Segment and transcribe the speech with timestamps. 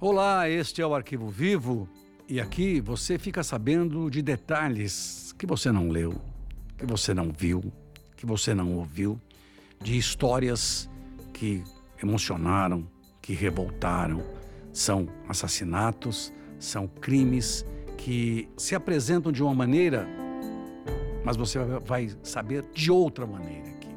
[0.00, 1.88] Olá, este é o Arquivo Vivo
[2.28, 6.14] e aqui você fica sabendo de detalhes que você não leu,
[6.76, 7.72] que você não viu,
[8.16, 9.20] que você não ouviu,
[9.82, 10.88] de histórias
[11.34, 11.64] que
[12.00, 12.88] emocionaram,
[13.20, 14.22] que revoltaram.
[14.72, 20.06] São assassinatos, são crimes que se apresentam de uma maneira,
[21.24, 23.88] mas você vai saber de outra maneira aqui.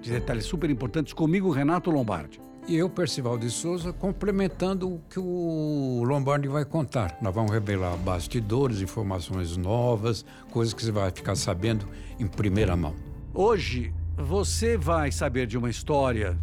[0.00, 2.40] De detalhes super importantes comigo, Renato Lombardi.
[2.68, 7.18] E eu, Percival de Souza, complementando o que o Lombardi vai contar.
[7.20, 11.88] Nós vamos revelar bastidores, informações novas, coisas que você vai ficar sabendo
[12.20, 12.94] em primeira mão.
[13.34, 16.38] Hoje você vai saber de uma história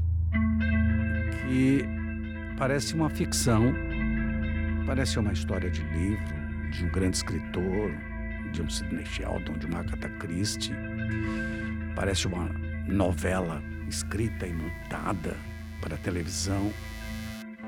[1.47, 1.85] que
[2.57, 3.73] parece uma ficção,
[4.85, 6.35] parece uma história de livro,
[6.71, 7.91] de um grande escritor,
[8.51, 10.75] de um Sidney Sheldon, de uma Agatha Christie.
[11.95, 12.49] Parece uma
[12.87, 15.48] novela escrita e montada
[15.81, 16.71] para televisão.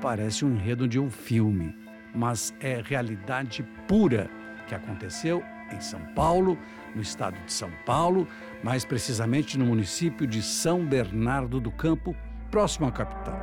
[0.00, 1.74] Parece um enredo de um filme,
[2.14, 4.28] mas é realidade pura
[4.66, 6.58] que aconteceu em São Paulo,
[6.94, 8.28] no estado de São Paulo,
[8.62, 12.14] mais precisamente no município de São Bernardo do Campo,
[12.50, 13.38] próximo à capital.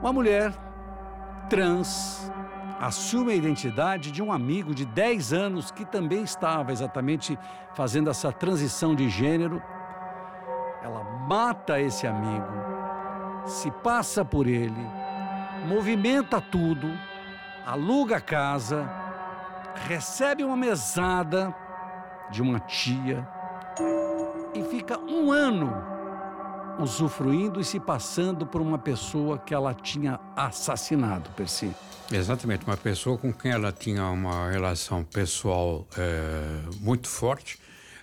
[0.00, 0.52] Uma mulher
[1.48, 2.30] trans
[2.80, 7.38] assume a identidade de um amigo de 10 anos que também estava exatamente
[7.74, 9.62] fazendo essa transição de gênero.
[10.82, 12.67] Ela mata esse amigo
[13.48, 14.86] se passa por ele,
[15.66, 16.88] movimenta tudo,
[17.66, 18.88] aluga a casa,
[19.86, 21.54] recebe uma mesada
[22.30, 23.26] de uma tia
[24.54, 25.72] e fica um ano
[26.78, 31.74] usufruindo e se passando por uma pessoa que ela tinha assassinado, Percy.
[32.12, 37.58] Exatamente, uma pessoa com quem ela tinha uma relação pessoal é, muito forte.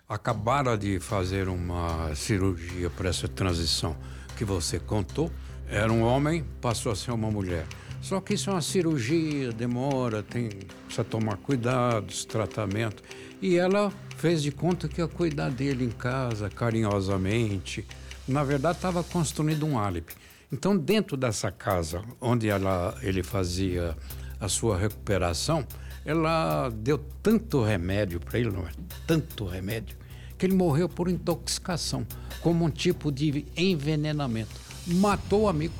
[0.07, 3.95] Acabaram de fazer uma cirurgia para essa transição
[4.35, 5.31] que você contou
[5.67, 7.65] era um homem, passou a ser uma mulher.
[8.01, 10.49] Só que isso é uma cirurgia, demora, tem
[10.85, 13.01] precisa tomar cuidados, tratamento.
[13.41, 17.85] E ela fez de conta que ia cuidar dele em casa, carinhosamente.
[18.27, 20.13] Na verdade, estava construindo um álibi.
[20.51, 23.97] Então, dentro dessa casa onde ela, ele fazia
[24.39, 25.65] a sua recuperação,
[26.05, 28.71] ela deu tanto remédio para ele, não é?
[29.07, 29.97] Tanto remédio,
[30.37, 32.05] que ele morreu por intoxicação,
[32.41, 35.73] como um tipo de envenenamento matou o amigo.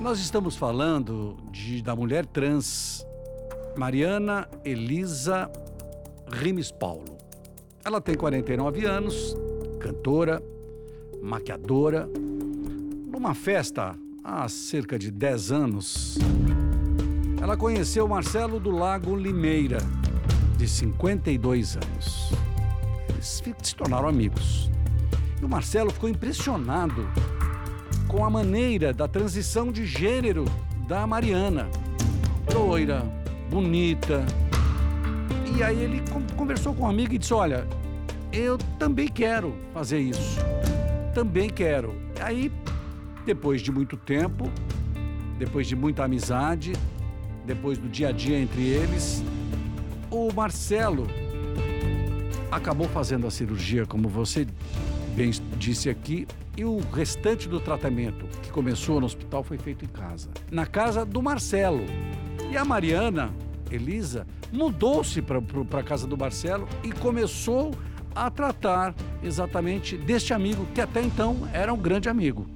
[0.00, 3.06] Nós estamos falando de, da mulher trans
[3.76, 5.50] Mariana Elisa
[6.30, 7.16] Rimes Paulo.
[7.84, 9.36] Ela tem 49 anos,
[9.78, 10.42] cantora,
[11.22, 12.08] maquiadora.
[13.06, 13.94] Numa festa
[14.24, 16.18] há cerca de 10 anos,
[17.40, 19.78] ela conheceu Marcelo do Lago Limeira,
[20.56, 22.53] de 52 anos.
[23.08, 24.70] Eles se tornaram amigos.
[25.40, 27.08] E o Marcelo ficou impressionado
[28.08, 30.44] com a maneira da transição de gênero
[30.86, 31.68] da Mariana.
[32.52, 33.02] Loira,
[33.50, 34.24] bonita.
[35.56, 36.02] E aí ele
[36.36, 37.66] conversou com um amigo e disse: Olha,
[38.32, 40.38] eu também quero fazer isso.
[41.14, 41.94] Também quero.
[42.20, 42.52] Aí,
[43.24, 44.50] depois de muito tempo,
[45.38, 46.72] depois de muita amizade,
[47.44, 49.22] depois do dia a dia entre eles,
[50.10, 51.06] o Marcelo
[52.54, 54.46] acabou fazendo a cirurgia, como você
[55.16, 56.26] bem disse aqui,
[56.56, 60.28] e o restante do tratamento que começou no hospital foi feito em casa.
[60.50, 61.84] Na casa do Marcelo.
[62.50, 63.32] E a Mariana,
[63.70, 65.40] Elisa, mudou-se para
[65.80, 67.72] a casa do Marcelo e começou
[68.14, 72.46] a tratar exatamente deste amigo, que até então era um grande amigo.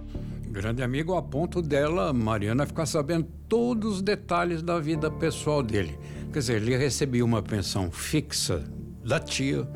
[0.48, 5.98] Grande amigo a ponto dela, Mariana, ficar sabendo todos os detalhes da vida pessoal dele.
[6.32, 8.64] Quer dizer, ele recebia uma pensão fixa
[9.04, 9.68] da tia,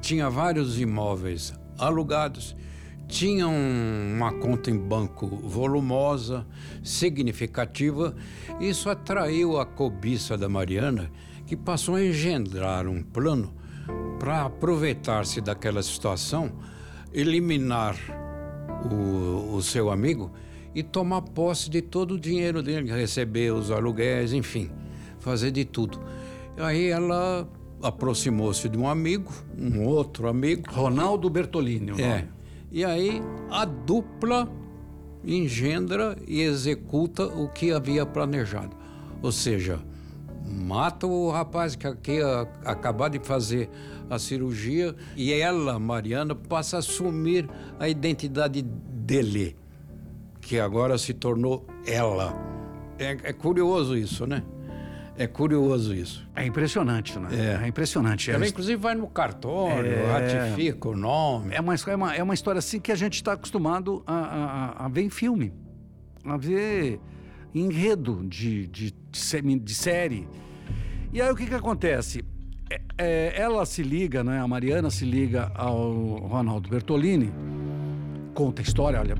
[0.00, 2.56] tinha vários imóveis alugados
[3.12, 6.46] tinham uma conta em banco volumosa,
[6.82, 8.16] significativa.
[8.58, 11.10] Isso atraiu a cobiça da Mariana,
[11.46, 13.52] que passou a engendrar um plano
[14.18, 16.52] para aproveitar-se daquela situação,
[17.12, 17.96] eliminar
[18.90, 20.32] o, o seu amigo
[20.74, 24.70] e tomar posse de todo o dinheiro dele, receber os aluguéis, enfim,
[25.18, 26.00] fazer de tudo.
[26.56, 27.46] Aí ela
[27.82, 30.70] aproximou-se de um amigo, um outro amigo.
[30.70, 32.28] Ronaldo Bertolini, o é, nome.
[32.70, 33.20] E aí
[33.50, 34.48] a dupla
[35.24, 38.76] engendra e executa o que havia planejado.
[39.20, 39.80] Ou seja,
[40.44, 42.18] mata o rapaz que aqui
[42.64, 43.68] acabar de fazer
[44.10, 49.56] a cirurgia e ela, Mariana, passa a assumir a identidade dele,
[50.40, 52.34] que agora se tornou ela.
[52.98, 54.42] É, é curioso isso, né?
[55.22, 56.28] É curioso isso.
[56.34, 57.28] É impressionante, né?
[57.30, 58.28] É, é impressionante.
[58.28, 60.10] Ela, inclusive, vai no cartório, é...
[60.10, 61.54] ratifica o nome.
[61.54, 64.86] É uma, é, uma, é uma história assim que a gente está acostumado a, a,
[64.86, 65.52] a ver em filme,
[66.24, 66.98] a ver
[67.54, 70.28] enredo de, de, de, de série.
[71.12, 72.24] E aí o que, que acontece?
[72.68, 74.40] É, é, ela se liga, né?
[74.40, 77.32] A Mariana se liga ao Ronaldo Bertolini,
[78.34, 79.14] conta a história, olha,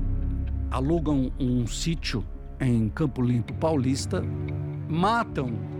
[0.69, 2.25] alugam um, um sítio
[2.59, 4.21] em Campo Limpo Paulista,
[4.89, 5.71] matam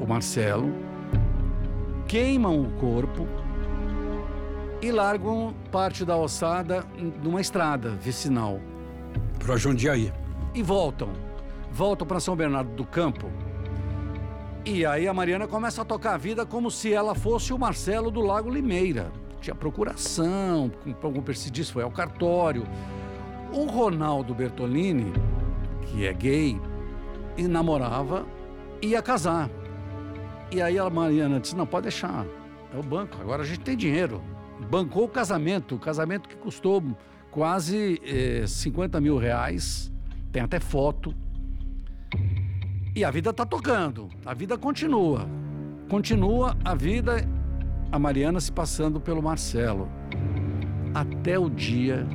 [0.00, 0.72] o Marcelo,
[2.06, 3.28] queimam o corpo
[4.82, 6.84] e largam parte da ossada
[7.22, 8.58] numa estrada vicinal.
[9.38, 10.12] Para Jundiaí.
[10.54, 11.10] E voltam.
[11.70, 13.30] Voltam para São Bernardo do Campo
[14.64, 18.10] e aí a Mariana começa a tocar a vida como se ela fosse o Marcelo
[18.10, 19.10] do Lago Limeira.
[19.40, 20.70] Tinha procuração,
[21.00, 22.64] como se diz, foi ao cartório.
[23.54, 25.12] O Ronaldo Bertolini,
[25.86, 26.60] que é gay,
[27.38, 28.26] e namorava,
[28.82, 29.48] ia casar.
[30.52, 32.26] E aí a Mariana disse: não, pode deixar,
[32.74, 34.22] é o banco, agora a gente tem dinheiro.
[34.70, 36.82] Bancou o casamento, o casamento que custou
[37.30, 39.90] quase eh, 50 mil reais,
[40.32, 41.14] tem até foto.
[42.94, 45.28] E a vida está tocando, a vida continua.
[45.88, 47.16] Continua a vida,
[47.90, 49.88] a Mariana se passando pelo Marcelo.
[50.92, 52.06] Até o dia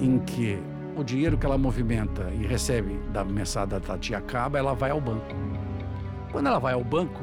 [0.00, 0.58] em que
[0.96, 5.00] o dinheiro que ela movimenta e recebe da mesada da tia acaba, ela vai ao
[5.00, 5.34] banco.
[6.32, 7.22] Quando ela vai ao banco,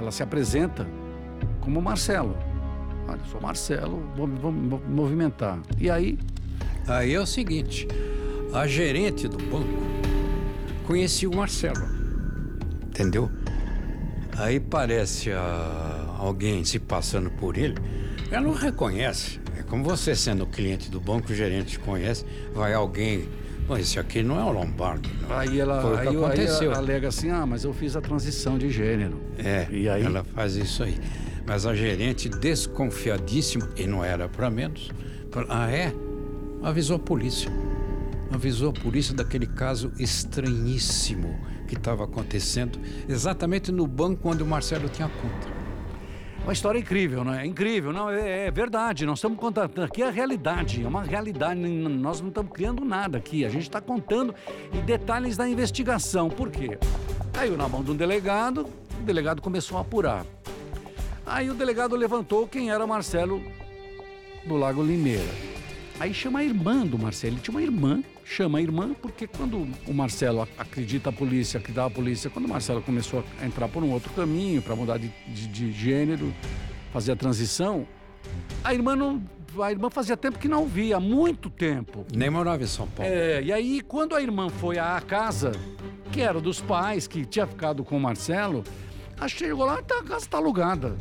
[0.00, 0.86] ela se apresenta
[1.60, 2.36] como Marcelo.
[3.08, 5.60] Olha, sou Marcelo, vou, vou, vou movimentar.
[5.78, 6.18] E aí?
[6.86, 7.86] Aí é o seguinte:
[8.52, 9.68] a gerente do banco
[10.86, 12.00] conhecia o Marcelo
[13.00, 13.30] entendeu?
[14.36, 17.76] Aí parece a, alguém se passando por ele,
[18.30, 19.40] ela não reconhece.
[19.58, 22.24] É como você sendo cliente do banco, o gerente conhece,
[22.54, 23.28] vai alguém.
[23.70, 25.08] Bom, esse aqui não é o Lombardo.
[25.22, 25.38] Não.
[25.38, 26.62] Aí ela, Foi aí, aconteceu.
[26.62, 29.20] Aí ela alega assim: ah, mas eu fiz a transição de gênero.
[29.38, 30.02] É, e aí?
[30.02, 30.98] ela faz isso aí.
[31.46, 34.90] Mas a gerente, desconfiadíssima, e não era para menos,
[35.30, 35.94] falou, ah, é?
[36.64, 37.48] Avisou a polícia.
[38.32, 41.38] Avisou a polícia daquele caso estranhíssimo
[41.68, 42.76] que estava acontecendo
[43.08, 45.59] exatamente no banco onde o Marcelo tinha conta.
[46.42, 47.46] Uma história incrível, não é?
[47.46, 49.04] Incrível, não, é, é, verdade.
[49.06, 51.60] Nós estamos contando aqui a realidade, é uma realidade.
[51.60, 53.44] Nós não estamos criando nada aqui.
[53.44, 54.34] A gente está contando
[54.72, 56.28] em detalhes da investigação.
[56.28, 56.78] Por quê?
[57.32, 58.66] Caiu na mão de um delegado,
[58.98, 60.24] o delegado começou a apurar.
[61.24, 63.42] Aí o delegado levantou quem era Marcelo
[64.46, 65.49] do Lago Limeira.
[66.00, 67.34] Aí chama a irmã do Marcelo.
[67.34, 71.70] Ele tinha uma irmã, chama a irmã, porque quando o Marcelo acredita a polícia, que
[71.70, 74.96] dá a polícia, quando o Marcelo começou a entrar por um outro caminho, para mudar
[74.96, 76.34] de, de, de, gênero,
[76.90, 77.86] fazer a transição,
[78.64, 79.22] a irmã não.
[79.60, 82.06] A irmã fazia tempo que não via, muito tempo.
[82.14, 83.12] Nem morava em São Paulo.
[83.12, 85.52] É, e aí quando a irmã foi à casa,
[86.12, 88.64] que era dos pais, que tinha ficado com o Marcelo,
[89.18, 90.96] a chegou lá, tá, a casa está alugada.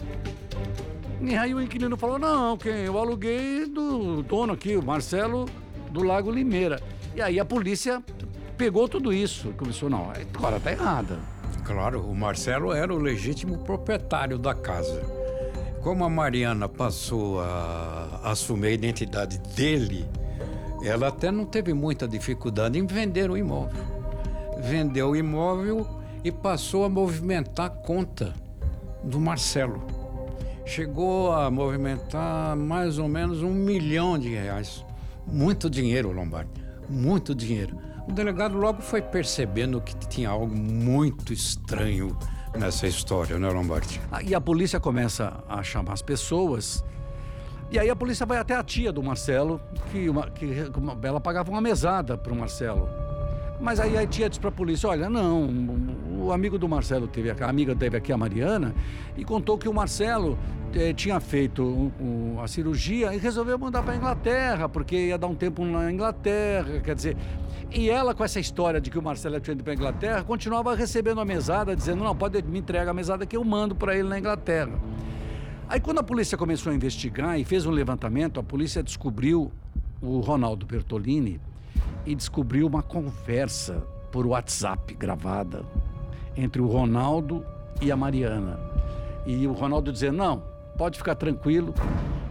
[1.22, 5.46] E aí o inquilino falou: não, quem eu aluguei do dono aqui, o Marcelo
[5.92, 6.82] do Lago Limeira.
[7.16, 8.02] E aí a polícia
[8.58, 9.52] pegou tudo isso.
[9.58, 11.20] Começou, não, agora tá errada.
[11.66, 15.02] Claro, o Marcelo era o legítimo proprietário da casa.
[15.82, 20.06] Como a Mariana passou a assumir a identidade dele,
[20.84, 23.84] ela até não teve muita dificuldade em vender o imóvel.
[24.62, 25.88] Vendeu o imóvel
[26.24, 28.34] e passou a movimentar a conta
[29.04, 29.99] do Marcelo
[30.70, 34.86] chegou a movimentar mais ou menos um milhão de reais.
[35.26, 37.76] Muito dinheiro, Lombardi, muito dinheiro.
[38.08, 42.16] O delegado logo foi percebendo que tinha algo muito estranho
[42.56, 44.00] nessa história, né, Lombardi?
[44.12, 46.86] Ah, e a polícia começa a chamar as pessoas.
[47.72, 49.60] E aí a polícia vai até a tia do Marcelo,
[49.92, 50.52] que, uma, que
[51.02, 52.88] ela pagava uma mesada para o Marcelo.
[53.60, 55.48] Mas aí a tia disse para a polícia: olha, não,
[56.20, 58.74] o amigo do Marcelo teve a amiga teve aqui, a Mariana,
[59.18, 60.38] e contou que o Marcelo
[60.74, 65.18] eh, tinha feito um, um, a cirurgia e resolveu mandar para a Inglaterra, porque ia
[65.18, 67.18] dar um tempo na Inglaterra, quer dizer.
[67.72, 70.76] E ela, com essa história de que o Marcelo tinha ido para a Inglaterra, continuava
[70.76, 74.08] recebendo a mesada, dizendo: não, pode me entregar a mesada que eu mando para ele
[74.08, 74.80] na Inglaterra.
[75.68, 79.52] Aí, quando a polícia começou a investigar e fez um levantamento, a polícia descobriu
[80.02, 81.40] o Ronaldo Bertolini
[82.06, 85.64] e descobriu uma conversa por WhatsApp gravada
[86.36, 87.46] entre o Ronaldo
[87.82, 88.60] e a Mariana.
[89.26, 90.44] E o Ronaldo dizendo: Não,
[90.78, 91.74] pode ficar tranquilo,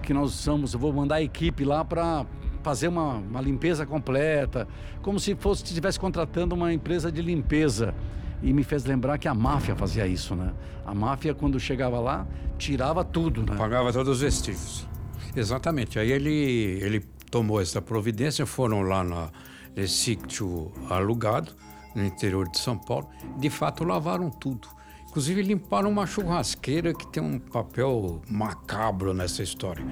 [0.03, 2.25] que nós somos, vou mandar a equipe lá para
[2.63, 4.67] fazer uma, uma, limpeza completa,
[5.03, 7.95] como se fosse estivesse contratando uma empresa de limpeza.
[8.41, 10.53] E me fez lembrar que a máfia fazia isso, né?
[10.87, 12.25] A máfia, quando chegava lá,
[12.57, 13.57] tirava tudo, né?
[13.57, 14.87] Pagava todos os vestígios.
[15.35, 15.99] Exatamente.
[15.99, 17.01] Aí ele, ele
[17.31, 19.29] tomou essa providência, foram lá na,
[19.75, 21.53] nesse sítio alugado,
[21.95, 23.09] no interior de São Paulo.
[23.37, 24.69] De fato, lavaram tudo.
[25.09, 29.85] Inclusive, limparam uma churrasqueira que tem um papel macabro nessa história.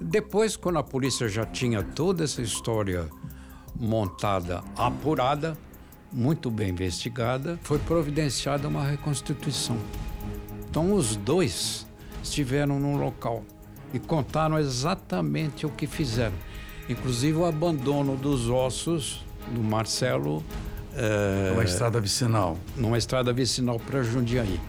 [0.00, 3.08] Depois, quando a polícia já tinha toda essa história
[3.74, 5.56] montada, apurada,
[6.12, 9.76] muito bem investigada, foi providenciada uma reconstituição.
[10.68, 11.86] Então os dois
[12.22, 13.44] estiveram no local
[13.92, 16.36] e contaram exatamente o que fizeram.
[16.88, 20.42] Inclusive o abandono dos ossos do Marcelo.
[20.98, 22.58] É, numa estrada vicinal.
[22.76, 24.60] Numa estrada vicinal para Jundiaí.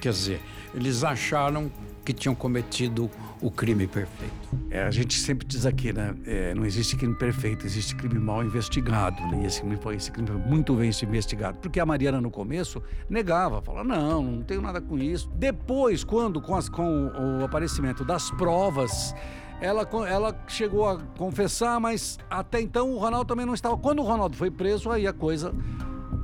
[0.00, 0.40] Quer dizer,
[0.74, 1.70] eles acharam
[2.04, 3.10] que tinham cometido
[3.40, 4.34] o crime perfeito.
[4.70, 6.14] É, a gente sempre diz aqui, né?
[6.26, 9.20] É, não existe crime perfeito, existe crime mal investigado.
[9.28, 9.42] Né?
[9.42, 11.58] E esse crime, foi, esse crime foi muito bem investigado.
[11.58, 15.30] Porque a Mariana, no começo, negava, falava: não, não tenho nada com isso.
[15.34, 17.10] Depois, quando, com, as, com
[17.40, 19.14] o aparecimento das provas,
[19.60, 23.76] ela, ela chegou a confessar, mas até então o Ronaldo também não estava.
[23.76, 25.54] Quando o Ronaldo foi preso, aí a coisa,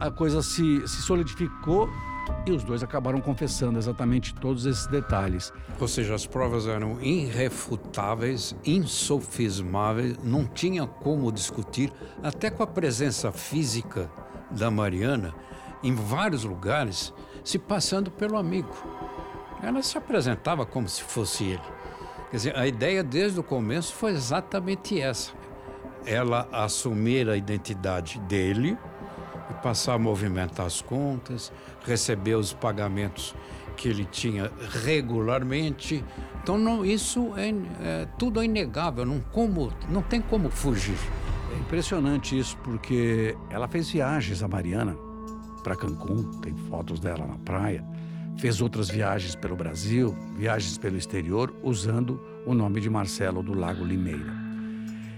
[0.01, 1.89] a coisa se, se solidificou
[2.47, 5.53] e os dois acabaram confessando exatamente todos esses detalhes.
[5.79, 13.31] Ou seja, as provas eram irrefutáveis, insofismáveis, não tinha como discutir, até com a presença
[13.31, 14.11] física
[14.51, 15.35] da Mariana
[15.83, 17.13] em vários lugares,
[17.45, 18.75] se passando pelo amigo.
[19.63, 21.76] Ela se apresentava como se fosse ele.
[22.37, 25.33] Quer dizer, a ideia desde o começo foi exatamente essa.
[26.05, 28.77] Ela assumir a identidade dele
[29.51, 31.51] e passar a movimentar as contas,
[31.87, 33.35] receber os pagamentos
[33.75, 34.53] que ele tinha
[34.85, 36.05] regularmente.
[36.43, 37.49] Então não, isso é,
[37.83, 40.99] é tudo é inegável, não, como, não tem como fugir.
[41.55, 44.95] É impressionante isso, porque ela fez viagens a Mariana
[45.65, 47.83] para Cancún, tem fotos dela na praia,
[48.39, 53.85] fez outras viagens pelo Brasil, viagens pelo exterior, usando o nome de Marcelo do Lago
[53.85, 54.47] Limeira.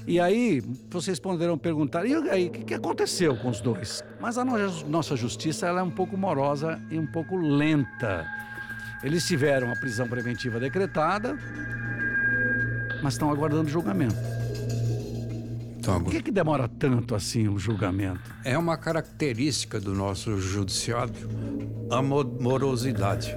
[0.07, 4.03] E aí, vocês poderão perguntar, e aí, o que, aconteceu com os dois?
[4.19, 8.27] Mas a nossa justiça ela é um pouco morosa e um pouco lenta.
[9.05, 11.37] Eles tiveram a prisão preventiva decretada,
[13.03, 14.38] mas estão aguardando julgamento.
[15.89, 18.21] Então, Por que, que demora tanto assim o julgamento?
[18.45, 21.15] É uma característica do nosso judiciário,
[21.91, 23.35] a morosidade.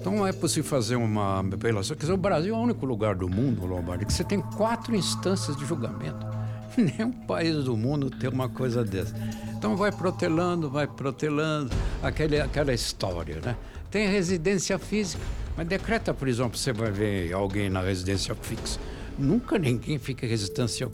[0.00, 1.96] Então não é possível fazer uma apelação.
[1.96, 4.94] Quer dizer, o Brasil é o único lugar do mundo, Lombardi, que você tem quatro
[4.94, 6.24] instâncias de julgamento.
[6.78, 9.12] Nenhum país do mundo tem uma coisa dessa.
[9.58, 13.56] Então vai protelando, vai protelando, aquele, aquela história, né?
[13.90, 15.22] Tem residência física,
[15.56, 18.78] mas decreta a prisão para você vai ver alguém na residência fixa.
[19.20, 20.88] Nunca ninguém fica em residência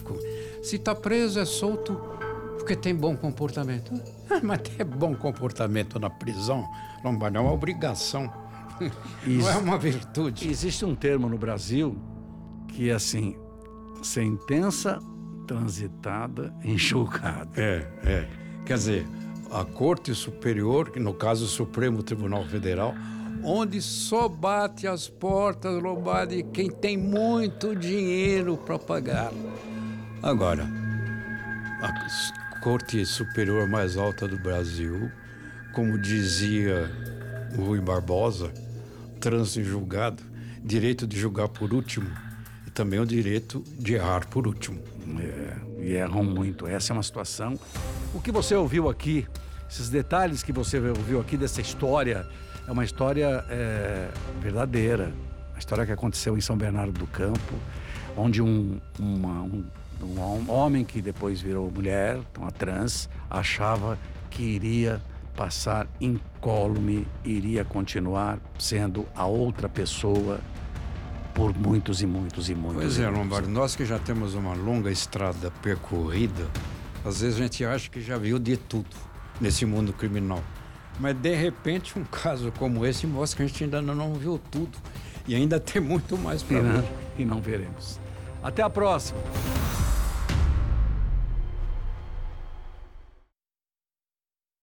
[0.62, 1.98] Se está preso, é solto
[2.58, 3.92] porque tem bom comportamento.
[4.42, 6.68] Mas ter bom comportamento na prisão,
[7.04, 8.32] Lombardi, é uma obrigação.
[9.24, 10.48] Não é uma virtude.
[10.48, 11.96] Existe um termo no Brasil
[12.68, 13.36] que é assim:
[14.02, 14.98] sentença
[15.46, 17.50] transitada em julgado.
[17.56, 18.28] É, é.
[18.66, 19.06] Quer dizer,
[19.50, 22.94] a Corte Superior, no caso o Supremo Tribunal Federal,
[23.42, 29.32] onde só bate as portas, Lombardi, quem tem muito dinheiro para pagar.
[30.22, 30.66] Agora,
[31.80, 35.10] a Corte Superior mais alta do Brasil,
[35.72, 36.90] como dizia
[37.56, 38.52] Rui Barbosa,
[39.20, 40.22] trânsito julgado,
[40.64, 42.10] direito de julgar por último
[42.66, 44.82] e também o direito de errar por último.
[45.20, 46.66] É, e erram muito.
[46.66, 47.58] Essa é uma situação.
[48.12, 49.26] O que você ouviu aqui,
[49.70, 52.26] esses detalhes que você ouviu aqui dessa história,
[52.66, 54.08] é uma história é,
[54.40, 55.12] verdadeira.
[55.54, 57.54] A história que aconteceu em São Bernardo do Campo,
[58.16, 59.64] onde um, uma, um,
[60.02, 63.98] um homem que depois virou mulher, uma trans, achava
[64.30, 65.00] que iria
[65.34, 70.40] passar incólume, iria continuar sendo a outra pessoa
[71.34, 72.82] por muitos e muitos e muitos.
[72.82, 76.46] Pois é, Lombardo, nós que já temos uma longa estrada percorrida,
[77.04, 78.96] às vezes a gente acha que já viu de tudo
[79.40, 80.42] nesse mundo criminal.
[80.98, 84.76] Mas de repente um caso como esse mostra que a gente ainda não viu tudo
[85.28, 86.84] e ainda tem muito mais para ver.
[87.18, 87.98] E não veremos.
[88.42, 89.18] Até a próxima.